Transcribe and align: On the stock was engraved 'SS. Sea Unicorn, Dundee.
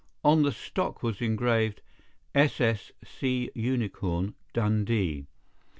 On 0.23 0.41
the 0.41 0.51
stock 0.51 1.03
was 1.03 1.21
engraved 1.21 1.83
'SS. 2.33 2.91
Sea 3.03 3.51
Unicorn, 3.53 4.33
Dundee. 4.51 5.27